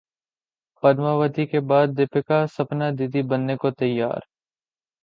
[0.83, 4.21] پدماوتی کے بعد دپیکا سپننا دی دی بننے کو تیار